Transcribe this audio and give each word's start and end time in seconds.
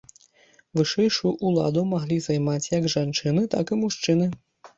Вышэйшую 0.77 1.33
ўладу 1.49 1.83
маглі 1.91 2.17
займаць 2.27 2.71
як 2.77 2.89
жанчыны, 2.95 3.45
так 3.57 3.65
і 3.77 3.79
мужчыны. 3.85 4.31